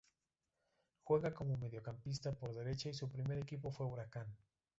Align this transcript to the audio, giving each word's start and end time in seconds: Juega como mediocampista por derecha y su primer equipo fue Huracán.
Juega 1.03 1.31
como 1.35 1.57
mediocampista 1.57 2.31
por 2.33 2.55
derecha 2.55 2.89
y 2.89 2.95
su 2.95 3.07
primer 3.11 3.37
equipo 3.37 3.71
fue 3.71 3.85
Huracán. 3.85 4.35